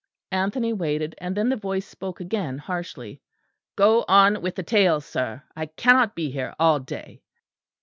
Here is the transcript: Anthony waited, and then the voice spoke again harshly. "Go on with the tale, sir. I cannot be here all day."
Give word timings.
Anthony 0.31 0.73
waited, 0.73 1.13
and 1.19 1.37
then 1.37 1.49
the 1.49 1.55
voice 1.55 1.85
spoke 1.85 2.19
again 2.19 2.57
harshly. 2.57 3.21
"Go 3.75 4.03
on 4.07 4.41
with 4.41 4.55
the 4.55 4.63
tale, 4.63 4.99
sir. 4.99 5.43
I 5.55 5.67
cannot 5.67 6.15
be 6.15 6.31
here 6.31 6.55
all 6.59 6.79
day." 6.79 7.21